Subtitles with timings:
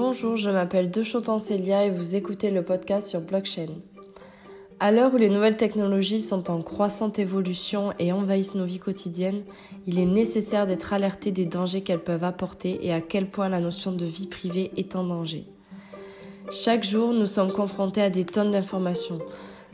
[0.00, 3.66] Bonjour, je m'appelle Dechotan Célia et vous écoutez le podcast sur Blockchain.
[4.78, 9.42] À l'heure où les nouvelles technologies sont en croissante évolution et envahissent nos vies quotidiennes,
[9.88, 13.58] il est nécessaire d'être alerté des dangers qu'elles peuvent apporter et à quel point la
[13.58, 15.46] notion de vie privée est en danger.
[16.52, 19.18] Chaque jour, nous sommes confrontés à des tonnes d'informations,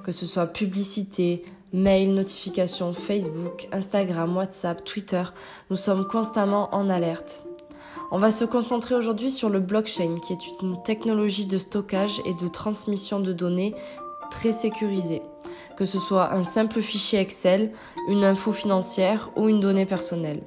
[0.04, 1.44] que ce soit publicité,
[1.74, 5.24] mail, notifications, Facebook, Instagram, WhatsApp, Twitter,
[5.68, 7.43] nous sommes constamment en alerte.
[8.14, 12.32] On va se concentrer aujourd'hui sur le blockchain, qui est une technologie de stockage et
[12.32, 13.74] de transmission de données
[14.30, 15.20] très sécurisée,
[15.76, 17.72] que ce soit un simple fichier Excel,
[18.06, 20.44] une info financière ou une donnée personnelle.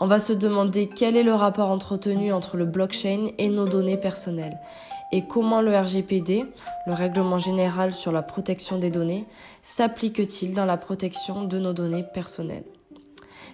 [0.00, 3.96] On va se demander quel est le rapport entretenu entre le blockchain et nos données
[3.96, 4.58] personnelles
[5.10, 6.44] et comment le RGPD,
[6.86, 9.24] le règlement général sur la protection des données,
[9.62, 12.66] s'applique-t-il dans la protection de nos données personnelles?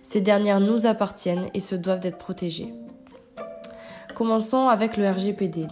[0.03, 2.75] Ces dernières nous appartiennent et se doivent d'être protégées.
[4.15, 5.67] Commençons avec le RGPD,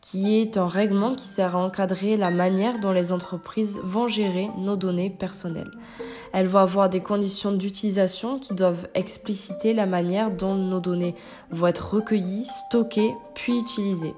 [0.00, 4.48] qui est un règlement qui sert à encadrer la manière dont les entreprises vont gérer
[4.56, 5.70] nos données personnelles.
[6.32, 11.14] Elles vont avoir des conditions d'utilisation qui doivent expliciter la manière dont nos données
[11.50, 14.14] vont être recueillies, stockées, puis utilisées.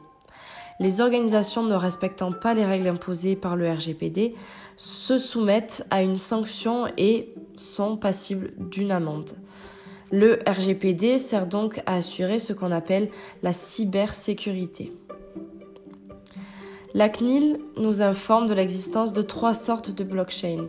[0.80, 4.34] Les organisations ne respectant pas les règles imposées par le RGPD
[4.76, 9.30] se soumettent à une sanction et sont passibles d'une amende.
[10.10, 13.10] Le RGPD sert donc à assurer ce qu'on appelle
[13.42, 14.92] la cybersécurité.
[16.94, 20.68] La CNIL nous informe de l'existence de trois sortes de blockchains.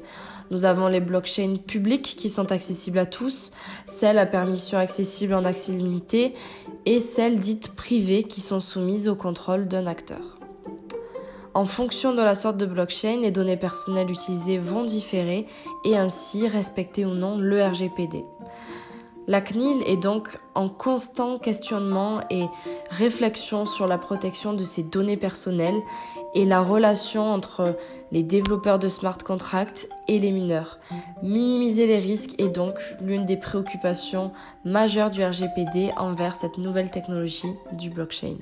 [0.51, 3.51] Nous avons les blockchains publiques qui sont accessibles à tous,
[3.85, 6.33] celles à permission accessible en accès limité
[6.85, 10.37] et celles dites privées qui sont soumises au contrôle d'un acteur.
[11.53, 15.47] En fonction de la sorte de blockchain, les données personnelles utilisées vont différer
[15.85, 18.23] et ainsi respecter ou non le RGPD.
[19.30, 22.45] La CNIL est donc en constant questionnement et
[22.89, 25.80] réflexion sur la protection de ces données personnelles
[26.33, 27.77] et la relation entre
[28.11, 30.80] les développeurs de smart contracts et les mineurs.
[31.21, 34.31] Minimiser les risques est donc l'une des préoccupations
[34.65, 38.37] majeures du RGPD envers cette nouvelle technologie du blockchain.